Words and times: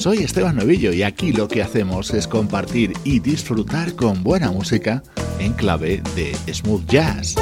Soy 0.00 0.22
Esteban 0.22 0.56
Novillo 0.56 0.94
y 0.94 1.02
aquí 1.02 1.30
lo 1.30 1.46
que 1.46 1.62
hacemos 1.62 2.14
es 2.14 2.26
compartir 2.26 2.94
y 3.04 3.20
disfrutar 3.20 3.94
con 3.96 4.22
buena 4.22 4.50
música 4.50 5.02
en 5.38 5.52
clave 5.52 6.02
de 6.16 6.34
smooth 6.50 6.86
jazz. 6.86 7.34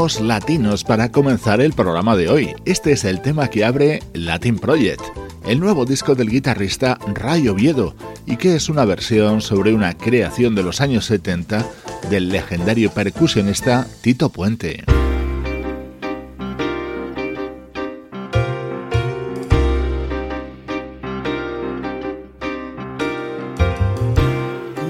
Latinos 0.00 0.82
para 0.82 1.12
comenzar 1.12 1.60
el 1.60 1.74
programa 1.74 2.16
de 2.16 2.30
hoy. 2.30 2.54
Este 2.64 2.92
es 2.92 3.04
el 3.04 3.20
tema 3.20 3.48
que 3.48 3.66
abre 3.66 4.02
Latin 4.14 4.58
Project, 4.58 5.02
el 5.46 5.60
nuevo 5.60 5.84
disco 5.84 6.14
del 6.14 6.30
guitarrista 6.30 6.98
Ray 7.14 7.48
Oviedo, 7.48 7.94
y 8.24 8.38
que 8.38 8.56
es 8.56 8.70
una 8.70 8.86
versión 8.86 9.42
sobre 9.42 9.74
una 9.74 9.92
creación 9.98 10.54
de 10.54 10.62
los 10.62 10.80
años 10.80 11.04
70 11.04 11.66
del 12.08 12.30
legendario 12.30 12.90
percusionista 12.90 13.86
Tito 14.00 14.30
Puente. 14.30 14.84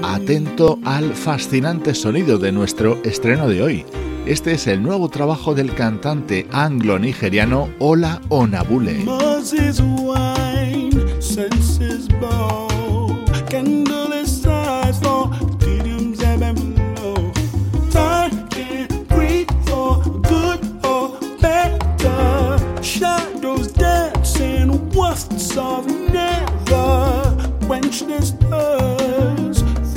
atento 0.01 0.79
al 0.85 1.13
fascinante 1.15 1.95
sonido 1.95 2.37
de 2.37 2.53
nuestro 2.53 3.01
estreno 3.03 3.49
de 3.49 3.61
hoy. 3.61 3.85
Este 4.25 4.53
es 4.53 4.67
el 4.67 4.83
nuevo 4.83 5.09
trabajo 5.09 5.55
del 5.55 5.73
cantante 5.73 6.47
anglo-nigeriano 6.51 7.69
Ola 7.79 8.21
Onabule. 8.29 9.03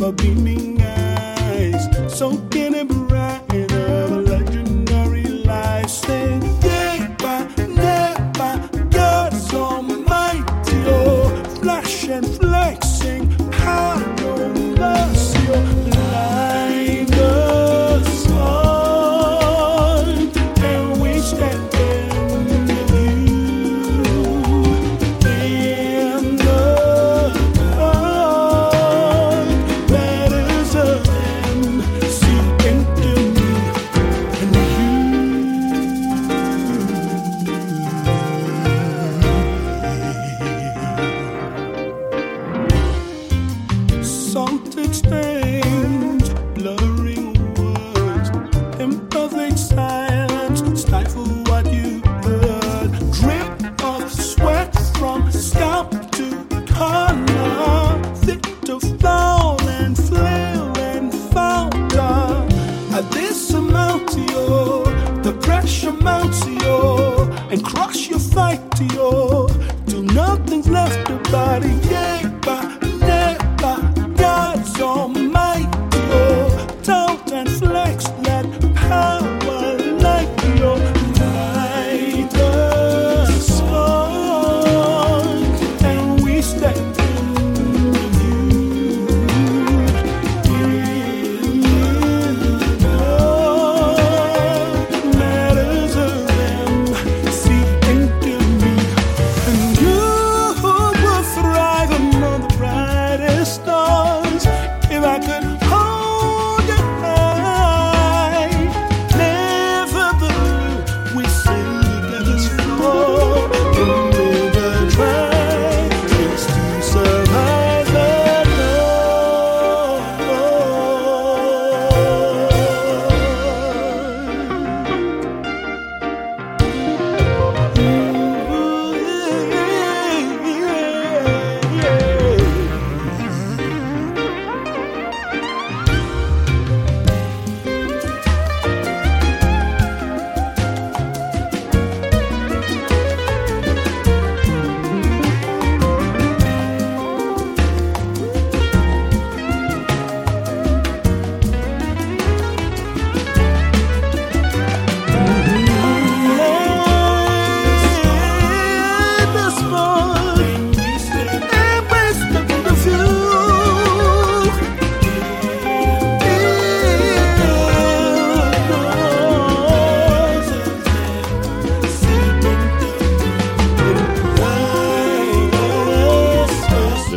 for 0.04 0.12
beaming 0.12 0.73
fight 68.34 68.60
to 68.72 68.84
you 68.84 69.48
till 69.86 70.02
nothing's 70.02 70.68
left 70.68 71.06
to 71.06 71.16
body. 71.30 71.83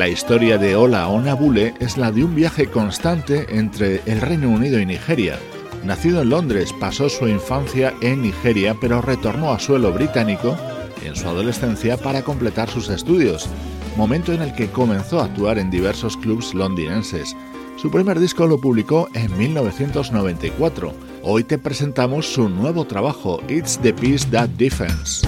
Historia 0.09 0.57
de 0.57 0.75
Ola 0.75 1.07
Onabule 1.07 1.73
es 1.79 1.97
la 1.97 2.11
de 2.11 2.23
un 2.23 2.35
viaje 2.35 2.67
constante 2.67 3.57
entre 3.57 4.01
el 4.05 4.21
Reino 4.21 4.49
Unido 4.49 4.79
y 4.79 4.85
Nigeria. 4.85 5.39
Nacido 5.83 6.21
en 6.21 6.29
Londres, 6.29 6.73
pasó 6.79 7.09
su 7.09 7.27
infancia 7.27 7.93
en 8.01 8.21
Nigeria, 8.21 8.75
pero 8.79 9.01
retornó 9.01 9.51
a 9.51 9.59
suelo 9.59 9.91
británico 9.91 10.57
en 11.03 11.15
su 11.15 11.27
adolescencia 11.27 11.97
para 11.97 12.21
completar 12.21 12.69
sus 12.69 12.89
estudios, 12.89 13.49
momento 13.95 14.33
en 14.33 14.41
el 14.41 14.53
que 14.53 14.69
comenzó 14.69 15.19
a 15.19 15.25
actuar 15.25 15.57
en 15.57 15.71
diversos 15.71 16.15
clubs 16.17 16.53
londinenses. 16.53 17.35
Su 17.77 17.91
primer 17.91 18.19
disco 18.19 18.47
lo 18.47 18.59
publicó 18.59 19.09
en 19.13 19.35
1994. 19.37 20.93
Hoy 21.23 21.43
te 21.43 21.57
presentamos 21.57 22.31
su 22.33 22.49
nuevo 22.49 22.85
trabajo, 22.85 23.41
It's 23.47 23.77
the 23.79 23.93
Peace 23.93 24.27
That 24.31 24.49
Defends. 24.49 25.23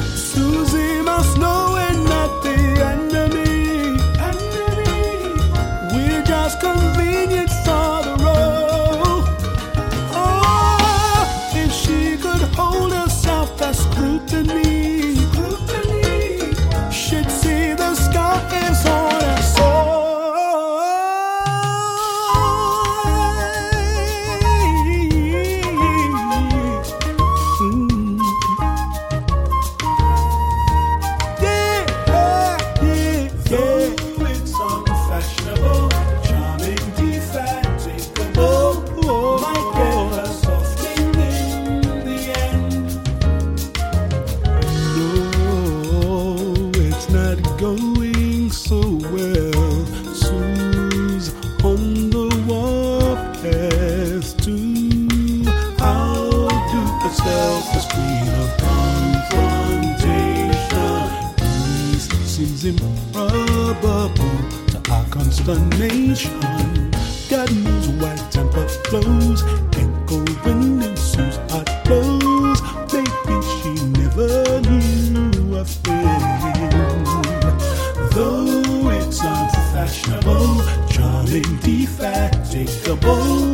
Indefatigable, 81.40 83.49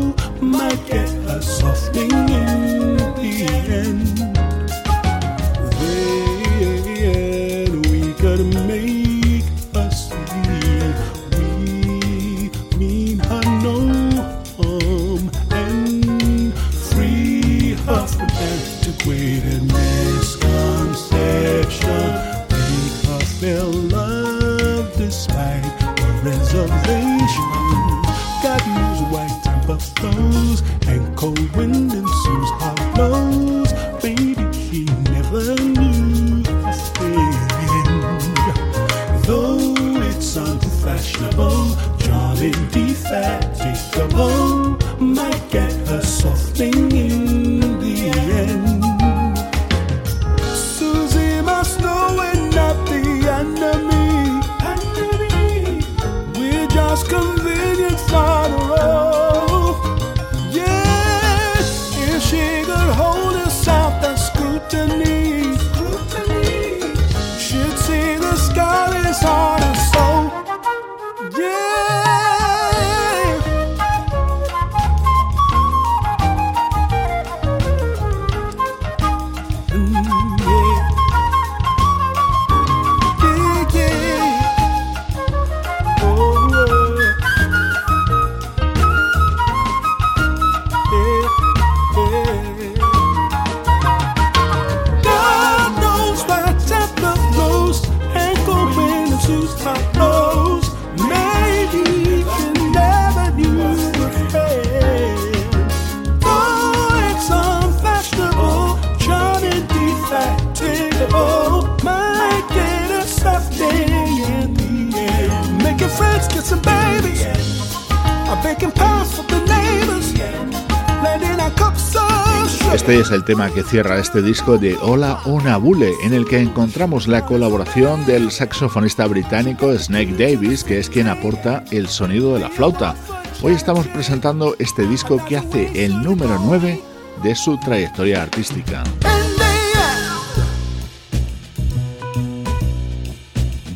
Este 122.74 123.00
es 123.00 123.12
el 123.12 123.24
tema 123.24 123.50
que 123.50 123.64
cierra 123.64 124.00
este 124.00 124.22
disco 124.22 124.58
de 124.58 124.78
Hola 124.82 125.20
Una 125.26 125.58
Bule, 125.58 125.94
en 126.04 126.14
el 126.14 126.26
que 126.26 126.40
encontramos 126.40 127.08
la 127.08 127.26
colaboración 127.26 128.06
del 128.06 128.32
saxofonista 128.32 129.08
británico 129.08 129.72
Snake 129.78 130.14
Davis, 130.18 130.64
que 130.64 130.80
es 130.80 130.90
quien 130.90 131.08
aporta 131.08 131.64
el 131.72 131.88
sonido 131.88 132.34
de 132.34 132.42
la 132.42 132.50
flauta. 132.50 132.96
Hoy 133.42 133.54
estamos 133.54 133.88
presentando 133.88 134.56
este 134.60 134.86
disco 134.88 135.24
que 135.26 135.38
hace 135.38 135.86
el 135.86 136.02
número 136.02 136.38
9 136.40 136.82
de 137.24 137.36
su 137.36 137.58
trayectoria 137.60 138.24
artística. 138.24 138.84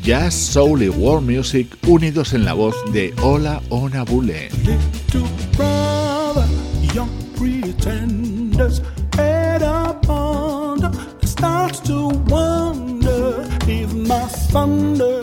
Jazz, 0.04 0.34
Soul 0.34 0.84
y 0.84 0.90
World 0.90 1.30
Music 1.30 1.68
unidos 1.88 2.34
en 2.34 2.46
la 2.46 2.54
voz 2.54 2.76
de 2.92 3.14
Hola 3.22 3.62
Una 3.70 4.04
Bule. 4.04 4.50
Little 4.66 5.28
brother, 5.56 6.46
young 6.94 7.10
pretenders, 7.36 8.82
head 9.16 9.62
up 9.62 10.10
under, 10.10 10.92
starts 11.24 11.80
to 11.82 12.08
wonder 12.28 13.46
if 13.68 13.94
my 13.94 14.26
thunder 14.52 15.22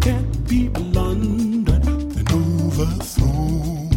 can't 0.00 0.48
be 0.48 0.68
blundered 0.68 1.86
and 1.86 2.32
overthrown. 2.32 3.88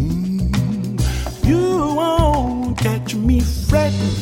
You 1.43 1.95
won't 1.95 2.77
catch 2.77 3.15
me 3.15 3.41
fretting, 3.41 4.15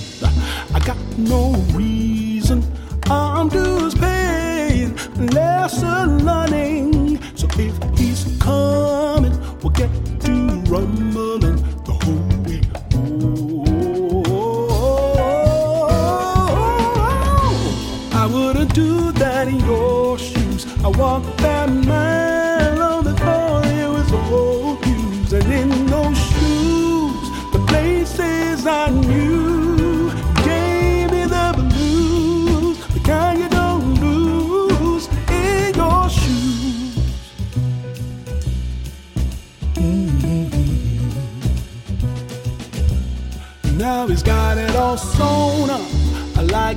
I 0.73 0.79
got 0.79 0.97
no 1.17 1.53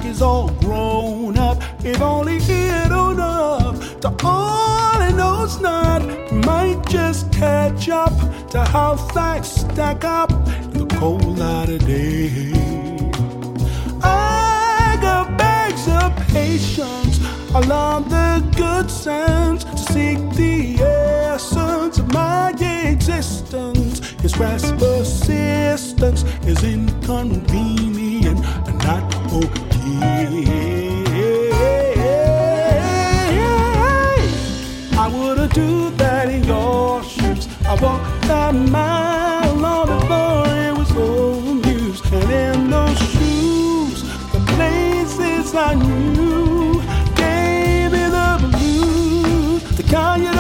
like 0.03 0.09
he's 0.09 0.23
all 0.23 0.49
grown 0.61 1.39
up. 1.39 1.63
If 1.85 2.01
only 2.01 2.39
he'd 2.41 2.91
own 2.91 3.21
up 3.21 3.77
to 4.01 4.15
all 4.25 5.01
he 5.01 5.13
knows 5.13 5.61
not, 5.61 6.03
he 6.03 6.37
might 6.39 6.81
just 6.89 7.33
catch 7.33 7.89
up 7.89 8.13
to 8.51 8.65
how 8.65 8.97
facts 8.97 9.61
stack 9.61 10.05
up 10.05 10.31
in 10.31 10.71
the 10.73 10.87
cold 10.99 11.39
light 11.39 11.69
of 11.69 11.87
day. 11.87 12.53
I 14.03 14.99
got 15.01 15.37
bags 15.39 15.87
of 15.89 16.15
patience, 16.29 17.19
along 17.55 18.09
the 18.09 18.43
good 18.57 18.91
sense 18.91 19.65
to 19.65 19.79
seek 19.93 20.19
the 20.35 20.83
essence 20.83 21.99
of 21.99 22.13
my 22.13 22.51
existence. 22.51 24.01
His 24.21 24.37
rash 24.39 24.63
persistence 24.79 26.25
is 26.45 26.63
inconvenient 26.65 28.45
and 28.67 28.79
not 28.85 29.33
okay. 29.33 29.72
I 34.95 35.09
wouldn't 35.13 35.53
do 35.53 35.91
that 35.97 36.29
in 36.29 36.45
your 36.45 37.03
shoes. 37.03 37.49
I 37.67 37.75
walked 37.83 38.23
that 38.29 38.55
mile 38.55 39.55
long 39.55 39.87
before 39.89 40.47
it 40.47 40.73
was 40.79 40.91
old. 40.97 41.67
And 42.15 42.31
in 42.31 42.71
those 42.71 42.99
shoes, 42.99 44.03
the 44.33 44.41
places 44.55 45.55
I 45.55 45.75
knew 45.75 46.81
gave 47.17 47.91
me 47.91 48.05
the 48.19 48.39
blues. 48.53 49.63
The 49.77 49.83
kind 49.85 50.32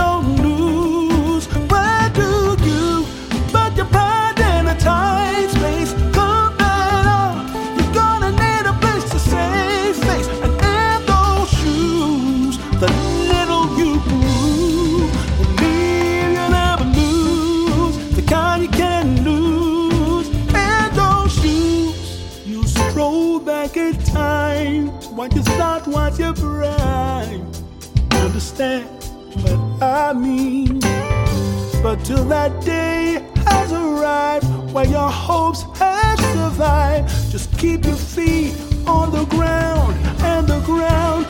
Understand 28.53 28.85
what 29.45 29.83
I 29.83 30.13
mean? 30.13 30.81
But 31.83 32.05
till 32.05 32.23
that 32.27 32.63
day 32.63 33.27
has 33.47 33.73
arrived, 33.73 34.47
where 34.75 34.87
your 34.87 35.09
hopes 35.09 35.63
have 35.79 36.21
survived, 36.21 37.09
just 37.31 37.57
keep 37.57 37.87
your 37.87 37.97
feet 37.97 38.55
on 38.87 39.11
the 39.11 39.25
ground 39.25 39.97
and 40.21 40.47
the 40.47 40.61
ground 40.61 41.27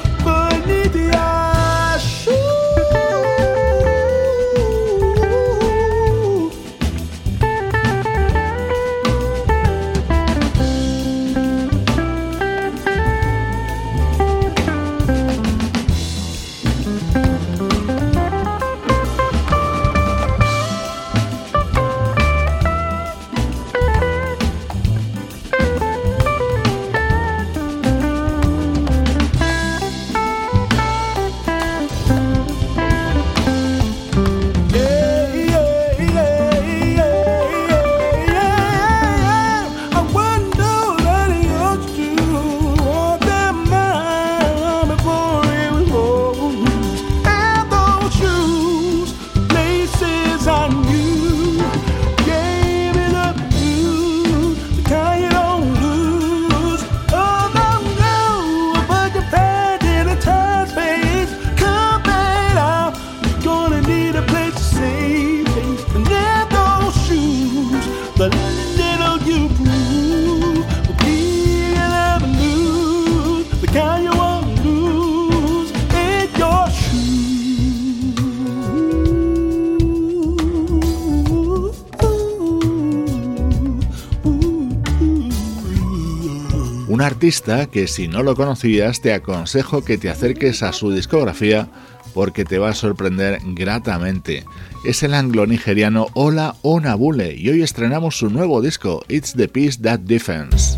que 87.70 87.86
si 87.86 88.08
no 88.08 88.24
lo 88.24 88.34
conocías 88.34 89.00
te 89.00 89.14
aconsejo 89.14 89.84
que 89.84 89.96
te 89.96 90.10
acerques 90.10 90.64
a 90.64 90.72
su 90.72 90.90
discografía 90.90 91.68
porque 92.14 92.44
te 92.44 92.58
va 92.58 92.70
a 92.70 92.74
sorprender 92.74 93.38
gratamente. 93.44 94.44
Es 94.84 95.04
el 95.04 95.14
anglo-nigeriano 95.14 96.08
Ola 96.14 96.56
Onabule 96.62 97.36
y 97.36 97.48
hoy 97.48 97.62
estrenamos 97.62 98.18
su 98.18 98.28
nuevo 98.28 98.60
disco, 98.60 99.04
It's 99.06 99.34
the 99.34 99.46
Peace 99.46 99.80
That 99.80 100.00
Defends. 100.00 100.76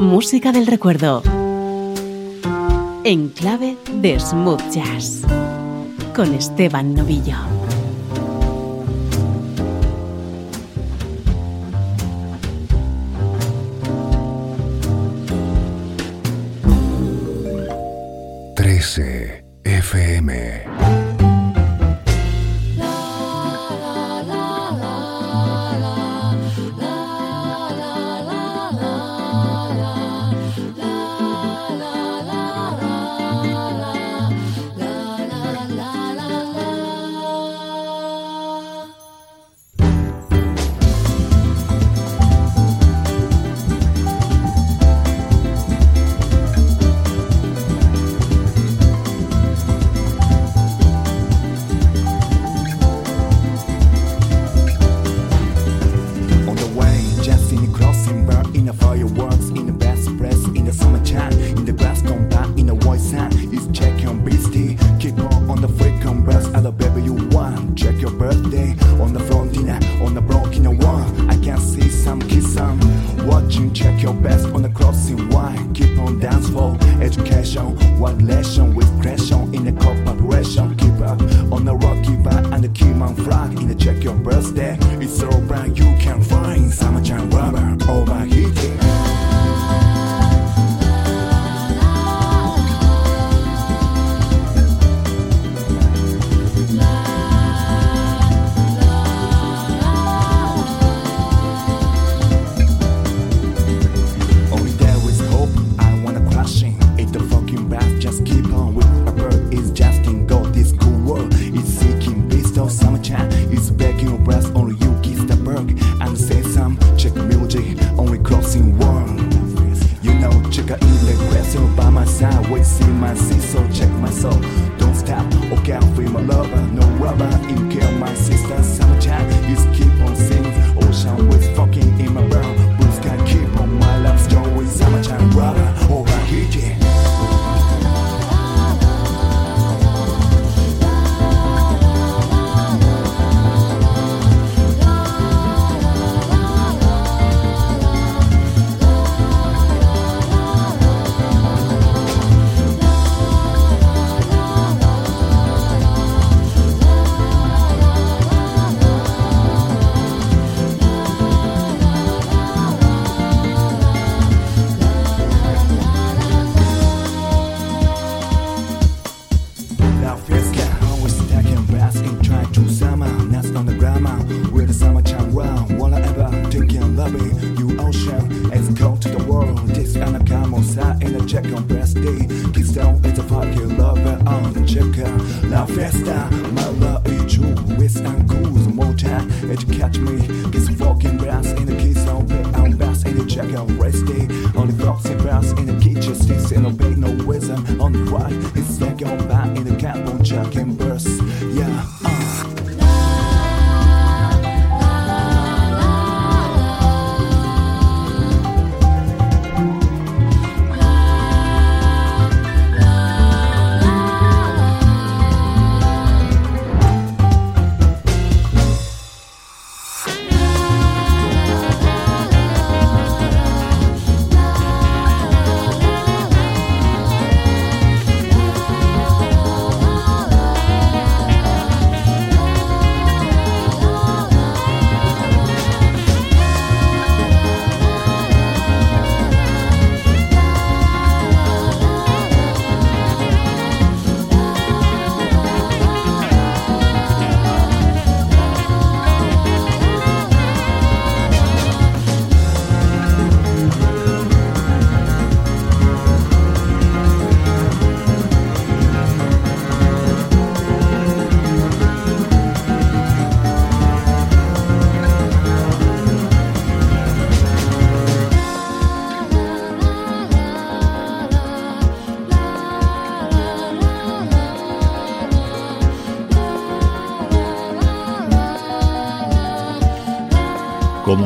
Música 0.00 0.50
del 0.50 0.66
recuerdo. 0.66 1.22
En 3.04 3.28
clave 3.28 3.76
de 4.00 4.18
smooth 4.18 4.62
jazz. 4.72 5.20
Con 6.14 6.32
Esteban 6.32 6.94
Novillo. 6.94 7.53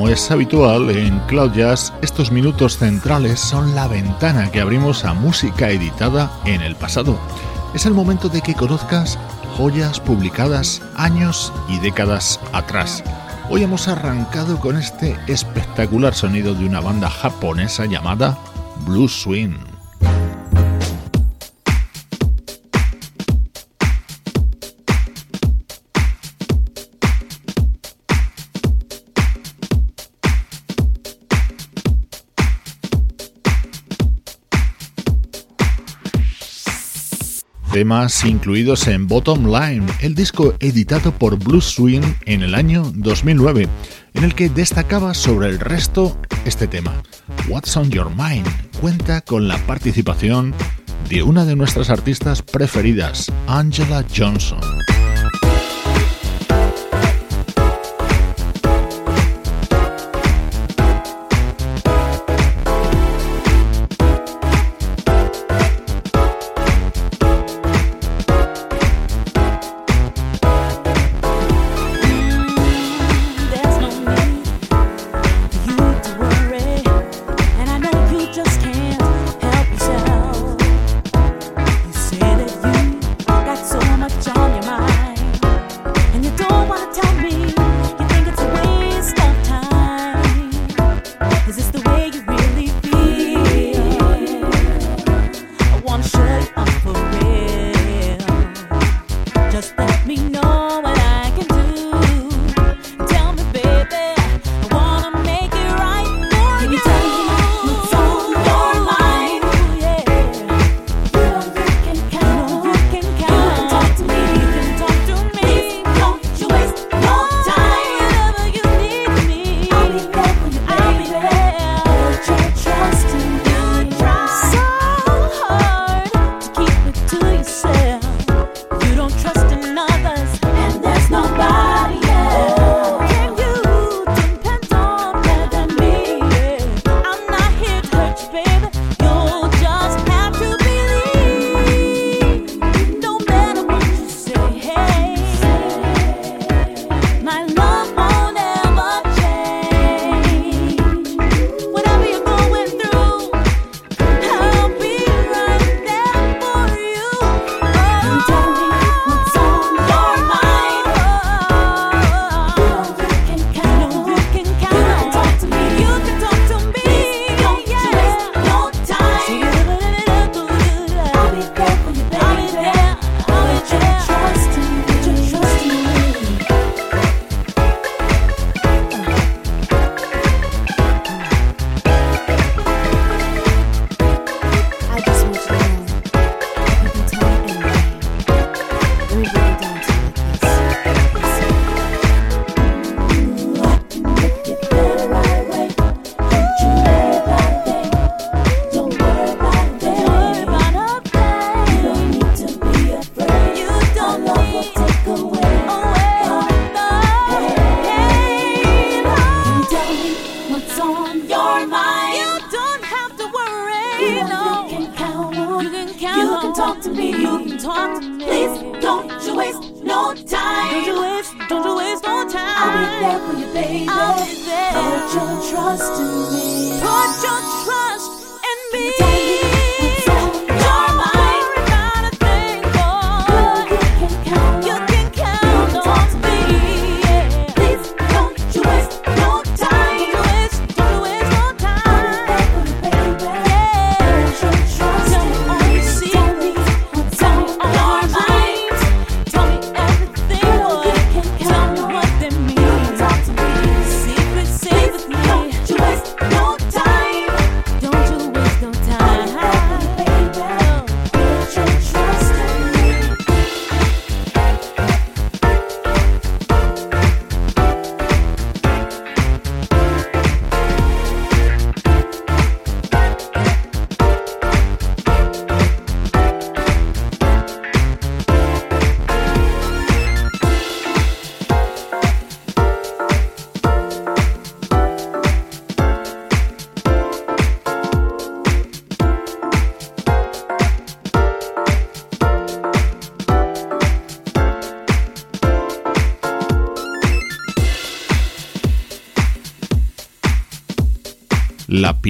Es 0.09 0.31
habitual 0.31 0.89
en 0.89 1.19
Cloud 1.27 1.53
estos 2.01 2.33
minutos 2.33 2.79
centrales 2.79 3.39
son 3.39 3.75
la 3.75 3.87
ventana 3.87 4.51
que 4.51 4.63
abrimos 4.63 5.05
a 5.05 5.13
música 5.13 5.69
editada 5.69 6.33
en 6.47 6.63
el 6.63 6.77
pasado. 6.77 7.19
Es 7.75 7.85
el 7.85 7.93
momento 7.93 8.31
de 8.31 8.41
que 8.41 8.55
conozcas 8.55 9.19
joyas 9.59 10.01
publicadas 10.01 10.81
años 10.97 11.53
y 11.69 11.79
décadas 11.81 12.41
atrás. 12.55 13.05
Hoy 13.51 13.65
hemos 13.65 13.87
arrancado 13.87 14.59
con 14.59 14.79
este 14.79 15.15
espectacular 15.27 16.15
sonido 16.15 16.55
de 16.55 16.65
una 16.65 16.81
banda 16.81 17.11
japonesa 17.11 17.85
llamada 17.85 18.39
Blue 18.87 19.09
Swing. 19.09 19.68
Temas 37.79 38.25
incluidos 38.25 38.89
en 38.89 39.07
Bottom 39.07 39.47
Line, 39.47 39.87
el 40.01 40.17
disco 40.17 40.53
editado 40.59 41.13
por 41.13 41.39
Blue 41.39 41.61
Swing 41.61 42.03
en 42.27 42.43
el 42.43 42.57
año 42.57 42.91
2009, 42.93 43.69
en 44.15 44.25
el 44.25 44.35
que 44.35 44.49
destacaba 44.49 45.15
sobre 45.15 45.47
el 45.47 45.61
resto 45.61 46.21
este 46.45 46.67
tema. 46.67 47.05
What's 47.49 47.77
on 47.77 47.89
Your 47.89 48.11
Mind 48.11 48.49
cuenta 48.81 49.21
con 49.21 49.47
la 49.47 49.59
participación 49.59 50.57
de 51.09 51.23
una 51.23 51.45
de 51.45 51.55
nuestras 51.55 51.89
artistas 51.89 52.43
preferidas, 52.43 53.31
Angela 53.47 54.05
Johnson. 54.13 54.59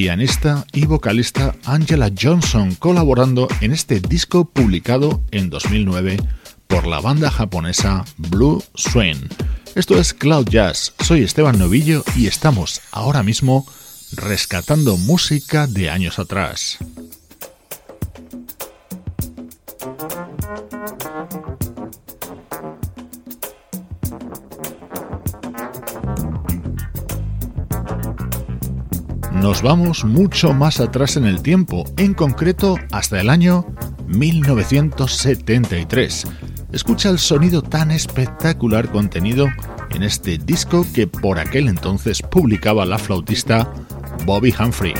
pianista 0.00 0.64
y 0.72 0.86
vocalista 0.86 1.56
Angela 1.64 2.08
Johnson 2.16 2.76
colaborando 2.76 3.48
en 3.60 3.72
este 3.72 3.98
disco 3.98 4.48
publicado 4.48 5.24
en 5.32 5.50
2009 5.50 6.18
por 6.68 6.86
la 6.86 7.00
banda 7.00 7.32
japonesa 7.32 8.04
Blue 8.16 8.62
Swain. 8.76 9.28
Esto 9.74 9.98
es 9.98 10.14
Cloud 10.14 10.46
Jazz, 10.48 10.94
soy 11.00 11.24
Esteban 11.24 11.58
Novillo 11.58 12.04
y 12.14 12.28
estamos 12.28 12.80
ahora 12.92 13.24
mismo 13.24 13.66
rescatando 14.12 14.96
música 14.96 15.66
de 15.66 15.90
años 15.90 16.20
atrás. 16.20 16.78
nos 29.40 29.62
vamos 29.62 30.04
mucho 30.04 30.52
más 30.52 30.80
atrás 30.80 31.16
en 31.16 31.24
el 31.24 31.42
tiempo, 31.42 31.84
en 31.96 32.14
concreto 32.14 32.76
hasta 32.90 33.20
el 33.20 33.30
año 33.30 33.66
1973. 34.06 36.26
Escucha 36.72 37.10
el 37.10 37.18
sonido 37.18 37.62
tan 37.62 37.90
espectacular 37.90 38.90
contenido 38.90 39.46
en 39.94 40.02
este 40.02 40.38
disco 40.38 40.86
que 40.94 41.06
por 41.06 41.38
aquel 41.38 41.68
entonces 41.68 42.22
publicaba 42.22 42.84
la 42.84 42.98
flautista 42.98 43.72
Bobby 44.24 44.54
Humphrey. 44.58 44.94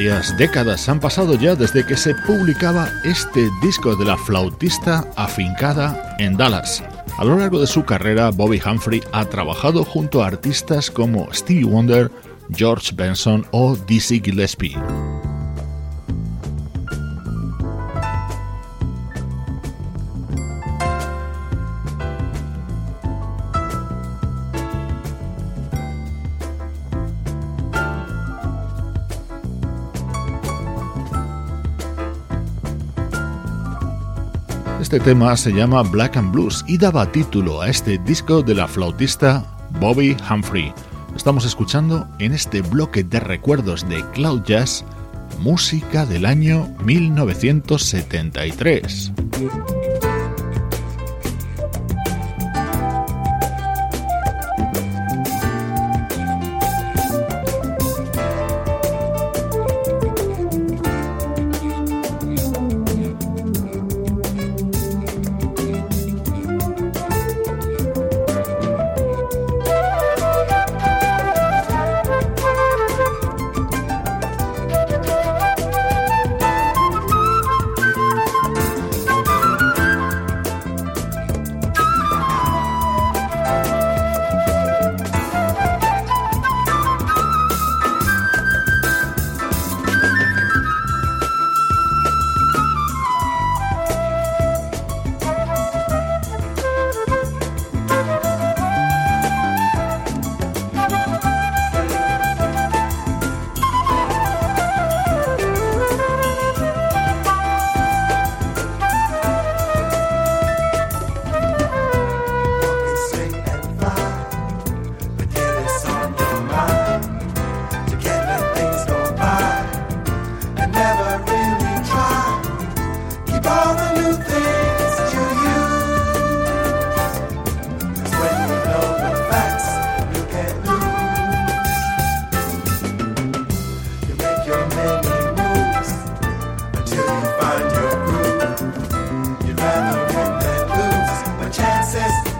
Varias 0.00 0.34
décadas 0.38 0.88
han 0.88 0.98
pasado 0.98 1.34
ya 1.34 1.54
desde 1.54 1.84
que 1.84 1.94
se 1.94 2.14
publicaba 2.26 2.88
este 3.04 3.50
disco 3.60 3.94
de 3.96 4.06
la 4.06 4.16
flautista 4.16 5.06
afincada 5.14 6.16
en 6.18 6.38
Dallas. 6.38 6.82
A 7.18 7.24
lo 7.26 7.36
largo 7.36 7.60
de 7.60 7.66
su 7.66 7.84
carrera, 7.84 8.30
Bobby 8.30 8.62
Humphrey 8.64 9.02
ha 9.12 9.26
trabajado 9.26 9.84
junto 9.84 10.24
a 10.24 10.28
artistas 10.28 10.90
como 10.90 11.30
Stevie 11.34 11.66
Wonder, 11.66 12.10
George 12.50 12.92
Benson 12.94 13.46
o 13.50 13.76
Dizzy 13.76 14.22
Gillespie. 14.24 14.74
Este 34.80 34.98
tema 34.98 35.36
se 35.36 35.52
llama 35.52 35.82
Black 35.82 36.16
and 36.16 36.32
Blues 36.32 36.64
y 36.66 36.78
daba 36.78 37.12
título 37.12 37.60
a 37.60 37.68
este 37.68 37.98
disco 37.98 38.42
de 38.42 38.54
la 38.54 38.66
flautista 38.66 39.44
Bobby 39.78 40.16
Humphrey. 40.28 40.72
Estamos 41.14 41.44
escuchando 41.44 42.08
en 42.18 42.32
este 42.32 42.62
bloque 42.62 43.04
de 43.04 43.20
recuerdos 43.20 43.86
de 43.90 44.02
Cloud 44.12 44.42
Jazz 44.44 44.86
música 45.38 46.06
del 46.06 46.24
año 46.24 46.74
1973. 46.84 49.12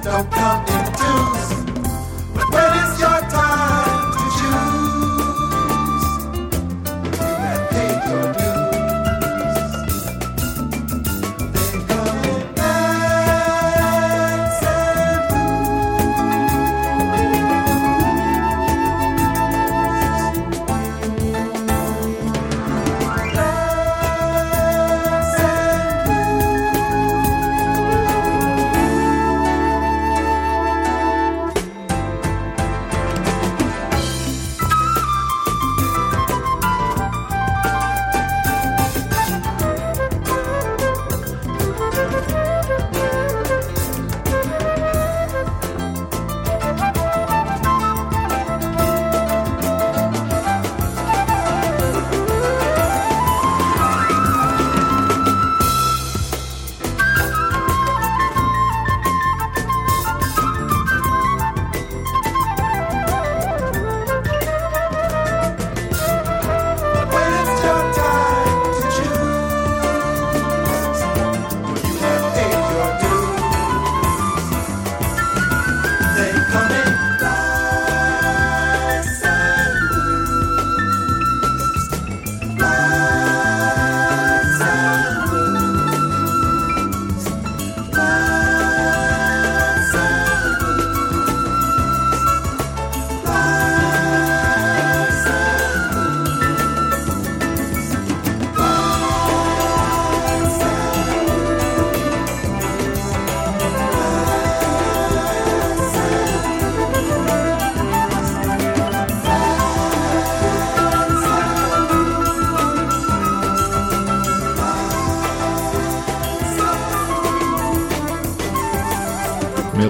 don't 0.03 0.31
come 0.31 0.70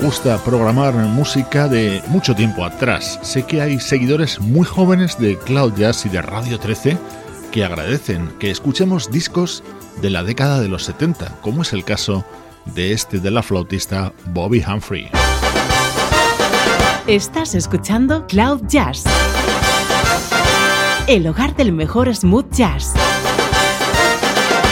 gusta 0.01 0.39
programar 0.39 0.95
música 0.95 1.69
de 1.69 2.03
mucho 2.09 2.35
tiempo 2.35 2.65
atrás. 2.65 3.19
Sé 3.23 3.43
que 3.45 3.61
hay 3.61 3.79
seguidores 3.79 4.41
muy 4.41 4.65
jóvenes 4.65 5.19
de 5.19 5.37
Cloud 5.39 5.75
Jazz 5.75 6.07
y 6.07 6.09
de 6.09 6.23
Radio 6.23 6.59
13 6.59 6.97
que 7.53 7.65
agradecen 7.65 8.29
que 8.39 8.51
escuchemos 8.51 9.11
discos 9.11 9.63
de 10.01 10.09
la 10.09 10.23
década 10.23 10.61
de 10.61 10.69
los 10.69 10.85
70, 10.85 11.41
como 11.43 11.63
es 11.63 11.73
el 11.75 11.85
caso 11.85 12.25
de 12.75 12.93
este 12.93 13.21
de 13.21 13.31
la 13.31 13.43
flautista 13.43 14.13
Bobby 14.27 14.65
Humphrey. 14.67 15.11
Estás 17.07 17.55
escuchando 17.55 18.27
Cloud 18.27 18.63
Jazz, 18.69 19.05
el 21.09 21.27
hogar 21.27 21.55
del 21.57 21.73
mejor 21.73 22.15
smooth 22.15 22.51
jazz. 22.53 22.95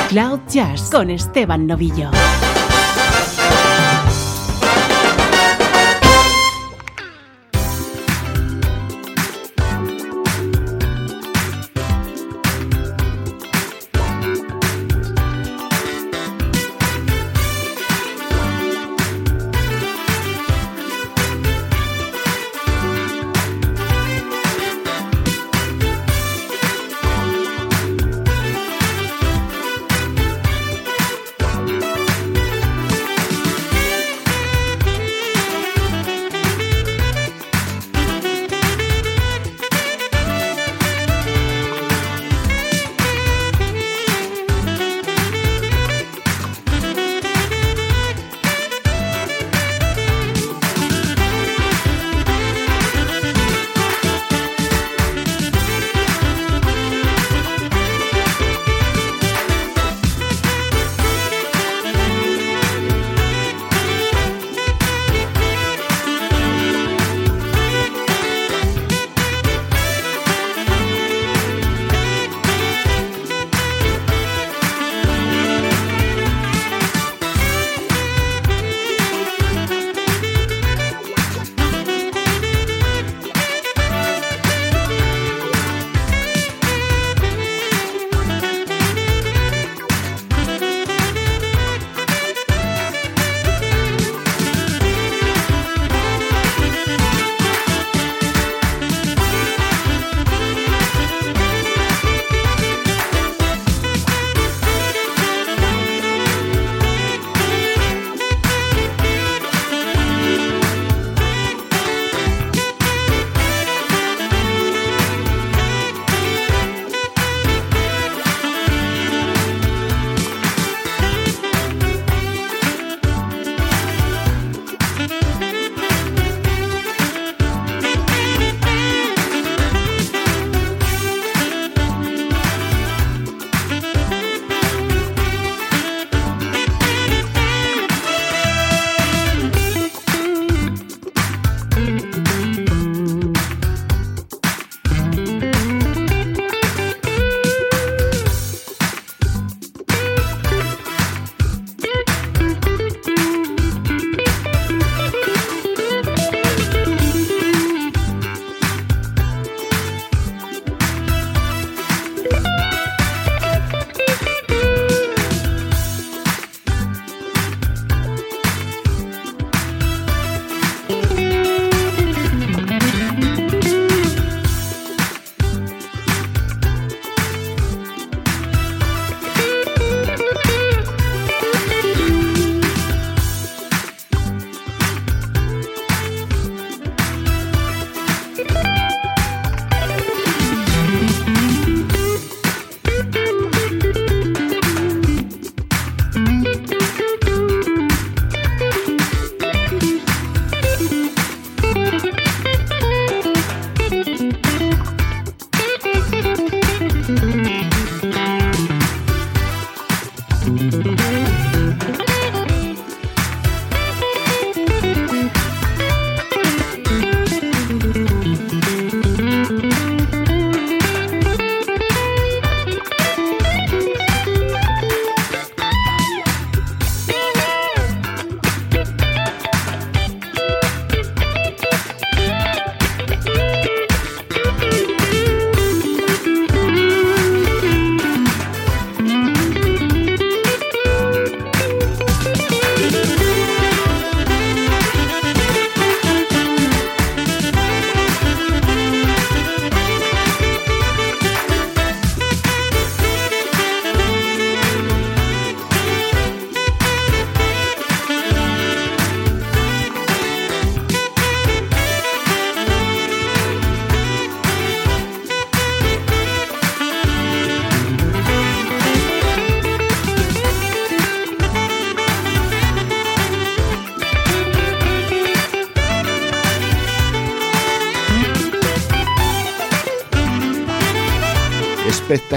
Cloud 0.08 0.40
Jazz 0.48 0.88
con 0.90 1.10
Esteban 1.10 1.66
Novillo. 1.66 2.10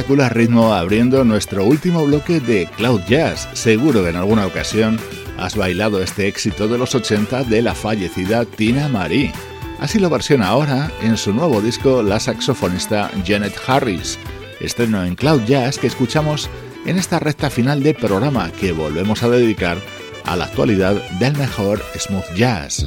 Ritmo 0.07 0.73
abriendo 0.73 1.23
nuestro 1.23 1.65
último 1.65 2.05
bloque 2.05 2.39
de 2.39 2.67
Cloud 2.77 3.01
Jazz. 3.07 3.47
Seguro 3.53 4.03
que 4.03 4.09
en 4.09 4.15
alguna 4.15 4.45
ocasión 4.45 4.99
has 5.37 5.55
bailado 5.55 6.01
este 6.01 6.27
éxito 6.27 6.67
de 6.67 6.77
los 6.77 6.95
80 6.95 7.43
de 7.43 7.61
la 7.61 7.75
fallecida 7.75 8.45
Tina 8.45 8.87
Marie. 8.87 9.31
Así 9.79 9.99
lo 9.99 10.09
versiona 10.09 10.47
ahora 10.47 10.91
en 11.01 11.17
su 11.17 11.33
nuevo 11.33 11.61
disco 11.61 12.03
la 12.03 12.19
saxofonista 12.19 13.09
Janet 13.25 13.53
Harris. 13.65 14.19
Estreno 14.59 15.03
en 15.03 15.15
Cloud 15.15 15.43
Jazz 15.45 15.77
que 15.77 15.87
escuchamos 15.87 16.49
en 16.85 16.97
esta 16.97 17.19
recta 17.19 17.49
final 17.49 17.83
de 17.83 17.93
programa 17.93 18.51
que 18.51 18.71
volvemos 18.71 19.23
a 19.23 19.29
dedicar 19.29 19.77
a 20.25 20.35
la 20.35 20.45
actualidad 20.45 20.95
del 21.19 21.35
mejor 21.37 21.81
smooth 21.97 22.35
jazz. 22.35 22.85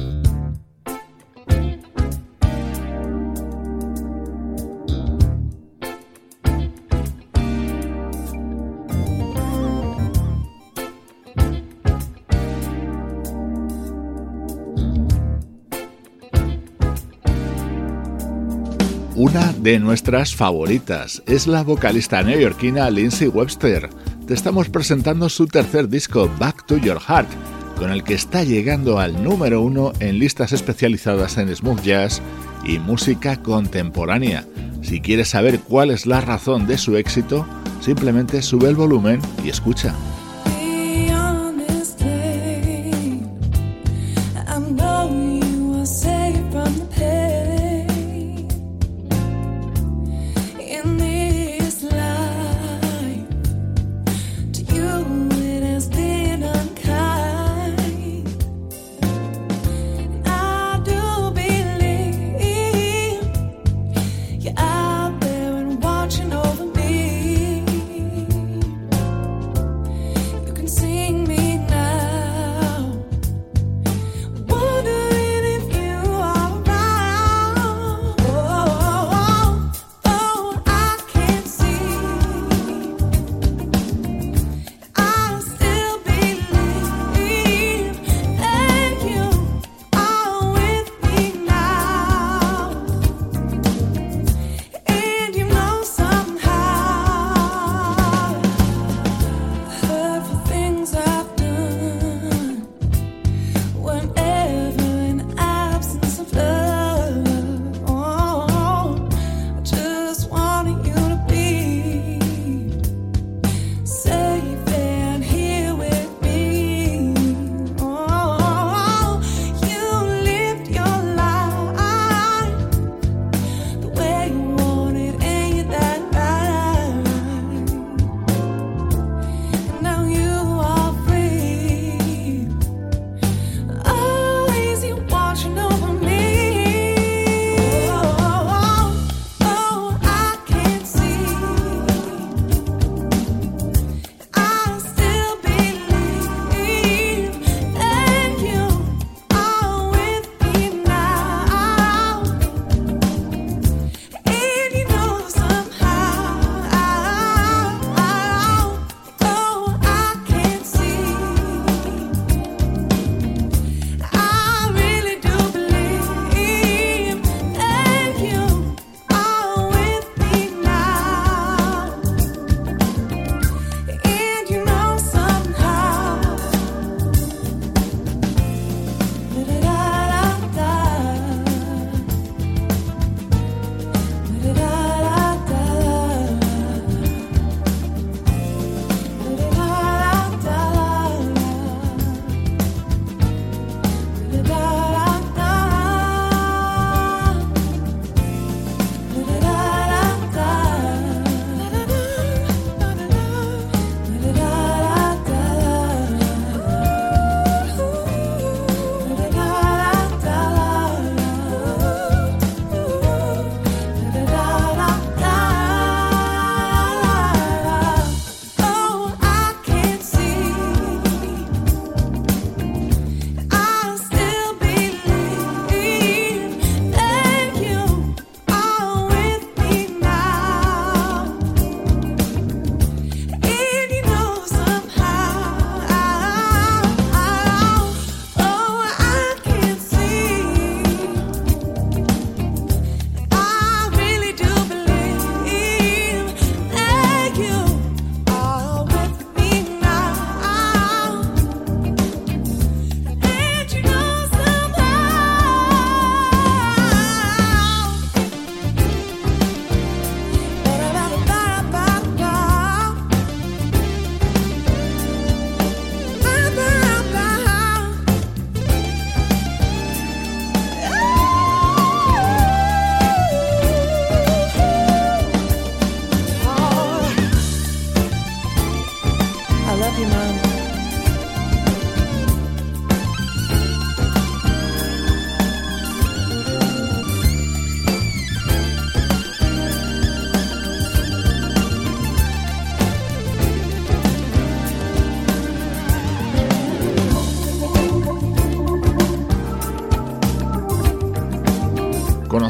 Una 19.35 19.51
de 19.51 19.79
nuestras 19.79 20.33
favoritas 20.33 21.21
es 21.25 21.45
la 21.45 21.61
vocalista 21.61 22.23
neoyorquina 22.23 22.89
Lindsay 22.89 23.27
Webster. 23.27 23.89
Te 24.25 24.33
estamos 24.33 24.69
presentando 24.69 25.27
su 25.27 25.45
tercer 25.45 25.89
disco, 25.89 26.31
Back 26.39 26.65
to 26.65 26.77
Your 26.77 27.01
Heart, 27.01 27.27
con 27.77 27.91
el 27.91 28.05
que 28.05 28.13
está 28.13 28.45
llegando 28.45 28.97
al 28.97 29.21
número 29.21 29.61
uno 29.61 29.91
en 29.99 30.19
listas 30.19 30.53
especializadas 30.53 31.37
en 31.37 31.53
smooth 31.53 31.81
jazz 31.81 32.21
y 32.63 32.79
música 32.79 33.35
contemporánea. 33.43 34.45
Si 34.81 35.01
quieres 35.01 35.27
saber 35.27 35.59
cuál 35.59 35.91
es 35.91 36.05
la 36.05 36.21
razón 36.21 36.65
de 36.65 36.77
su 36.77 36.95
éxito, 36.95 37.45
simplemente 37.81 38.41
sube 38.41 38.69
el 38.69 38.75
volumen 38.77 39.19
y 39.43 39.49
escucha. 39.49 39.93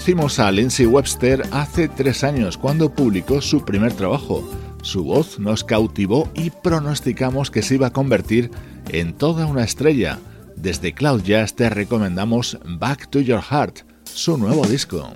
Conocimos 0.05 0.37
a 0.37 0.51
Lindsay 0.51 0.85
Webster 0.85 1.41
hace 1.49 1.87
tres 1.87 2.23
años 2.23 2.59
cuando 2.59 2.93
publicó 2.93 3.41
su 3.41 3.65
primer 3.65 3.91
trabajo. 3.91 4.47
Su 4.83 5.03
voz 5.03 5.39
nos 5.39 5.63
cautivó 5.63 6.29
y 6.35 6.51
pronosticamos 6.51 7.49
que 7.49 7.63
se 7.63 7.73
iba 7.73 7.87
a 7.87 7.91
convertir 7.91 8.51
en 8.89 9.15
toda 9.15 9.47
una 9.47 9.63
estrella. 9.63 10.19
Desde 10.55 10.93
Cloud 10.93 11.23
Jazz 11.23 11.55
te 11.55 11.71
recomendamos 11.71 12.59
Back 12.63 13.09
to 13.09 13.19
Your 13.19 13.41
Heart, 13.41 13.79
su 14.03 14.37
nuevo 14.37 14.67
disco. 14.67 15.15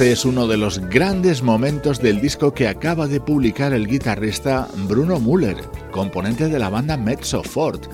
Este 0.00 0.12
es 0.12 0.24
uno 0.24 0.46
de 0.46 0.56
los 0.56 0.78
grandes 0.78 1.42
momentos 1.42 2.00
del 2.00 2.22
disco 2.22 2.54
que 2.54 2.68
acaba 2.68 3.06
de 3.06 3.20
publicar 3.20 3.74
el 3.74 3.86
guitarrista 3.86 4.66
Bruno 4.88 5.20
Müller, 5.20 5.58
componente 5.90 6.48
de 6.48 6.58
la 6.58 6.70
banda 6.70 6.96
Mezzo 6.96 7.42
Fort. 7.42 7.84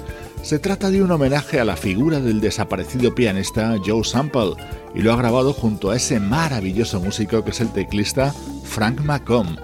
Se 0.40 0.60
trata 0.60 0.88
de 0.90 1.02
un 1.02 1.10
homenaje 1.10 1.58
a 1.58 1.64
la 1.64 1.74
figura 1.74 2.20
del 2.20 2.40
desaparecido 2.40 3.12
pianista 3.12 3.74
Joe 3.84 4.04
Sample 4.04 4.52
y 4.94 5.02
lo 5.02 5.12
ha 5.12 5.16
grabado 5.16 5.52
junto 5.52 5.90
a 5.90 5.96
ese 5.96 6.20
maravilloso 6.20 7.00
músico 7.00 7.42
que 7.42 7.50
es 7.50 7.60
el 7.60 7.72
teclista 7.72 8.32
Frank 8.62 9.00
McComb. 9.00 9.58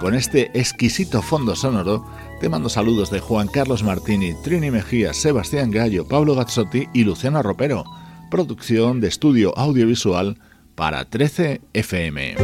Con 0.00 0.14
este 0.14 0.50
exquisito 0.58 1.20
fondo 1.20 1.54
sonoro, 1.54 2.06
te 2.40 2.48
mando 2.48 2.70
saludos 2.70 3.10
de 3.10 3.20
Juan 3.20 3.48
Carlos 3.48 3.82
Martini, 3.82 4.32
Trini 4.42 4.70
Mejía, 4.70 5.12
Sebastián 5.12 5.70
Gallo, 5.70 6.08
Pablo 6.08 6.36
Gazzotti 6.36 6.88
y 6.94 7.04
Luciano 7.04 7.42
Ropero. 7.42 7.84
Producción 8.30 9.02
de 9.02 9.08
estudio 9.08 9.52
audiovisual 9.58 10.38
para 10.82 11.04
13 11.04 11.60
FM. 11.74 12.34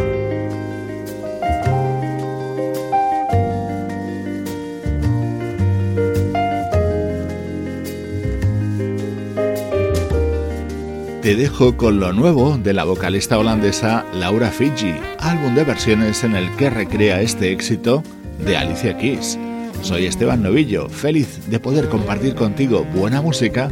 Te 11.21 11.35
dejo 11.35 11.77
con 11.77 11.99
lo 11.99 12.13
nuevo 12.13 12.57
de 12.59 12.73
la 12.73 12.85
vocalista 12.85 13.37
holandesa 13.39 14.07
Laura 14.15 14.53
Fiji, 14.53 14.95
álbum 15.19 15.57
de 15.57 15.65
versiones 15.65 16.23
en 16.23 16.37
el 16.37 16.49
que 16.55 16.71
recrea 16.71 17.21
este 17.21 17.51
éxito 17.51 18.05
de 18.39 18.57
Alicia 18.57 18.97
Keys. 18.97 19.37
Soy 19.83 20.07
Esteban 20.07 20.45
Novillo, 20.45 20.89
feliz 20.89 21.51
de 21.51 21.59
poder 21.59 21.89
compartir 21.89 22.37
contigo 22.37 22.85
buena 22.85 23.21
música 23.21 23.69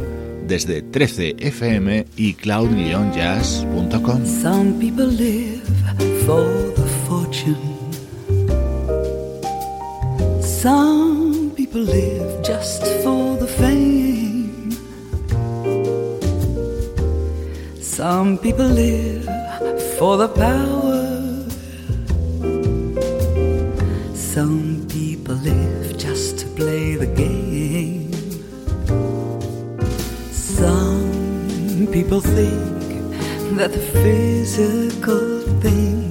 desde 0.47 0.81
13fm 0.81 2.05
y 2.15 2.33
cloud-jazz.com. 2.33 4.25
Some 4.25 4.79
people 4.79 5.07
live 5.07 5.61
for 6.25 6.45
the 6.75 6.87
fortune. 7.07 7.77
Some 10.41 11.51
people 11.55 11.81
live 11.81 12.41
just 12.41 12.83
for 13.03 13.37
the 13.37 13.47
fame. 13.47 14.71
Some 17.81 18.37
people 18.37 18.67
live 18.67 19.25
for 19.99 20.17
the 20.17 20.29
power. 20.29 21.07
Some 24.15 24.86
people 32.07 32.21
think 32.21 33.57
that 33.57 33.73
the 33.73 33.79
physical 33.79 35.41
things 35.59 36.06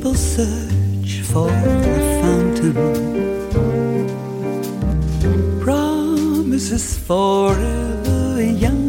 people 0.00 0.14
search 0.14 1.20
for 1.30 1.50
a 1.50 2.20
fountain 2.22 2.72
promises 5.60 6.96
forever 7.06 8.40
young. 8.40 8.79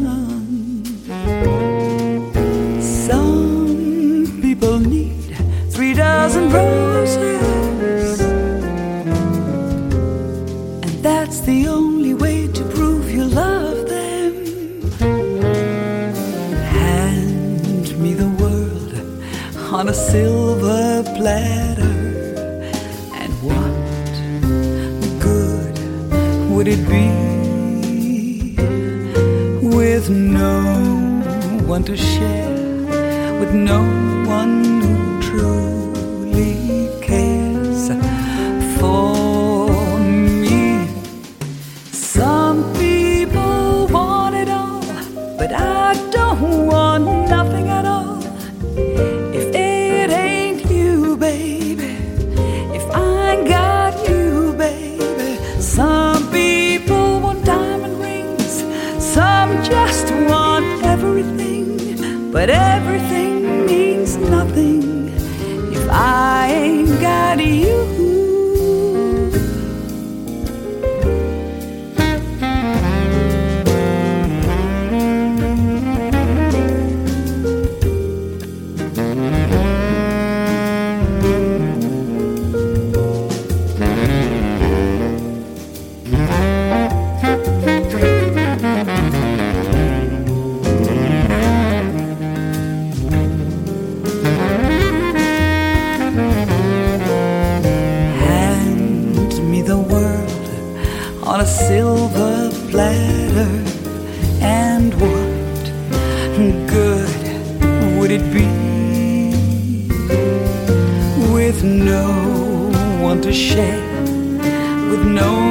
With 114.91 115.05
no 115.05 115.50